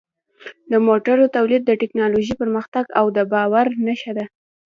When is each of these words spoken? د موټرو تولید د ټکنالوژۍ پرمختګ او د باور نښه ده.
د 0.71 0.73
موټرو 0.87 1.25
تولید 1.35 1.61
د 1.65 1.71
ټکنالوژۍ 1.81 2.33
پرمختګ 2.41 2.85
او 2.99 3.05
د 3.15 3.17
باور 3.33 3.67
نښه 3.85 4.11
ده. 4.17 4.25